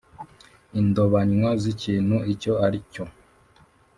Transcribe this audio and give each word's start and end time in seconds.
indobanywa 0.79 1.49
z 1.61 1.63
ikintu 1.73 2.15
icyo 2.33 2.53
ari 2.65 2.79
cyo 2.91 3.05